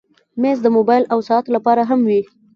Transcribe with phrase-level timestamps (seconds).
[0.41, 2.21] مېز د موبایل او ساعت لپاره هم وي.